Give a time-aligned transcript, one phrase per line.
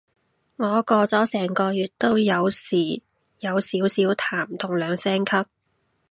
[0.55, 3.03] 我過咗成個月都有時
[3.37, 5.45] 有少少痰同兩聲咳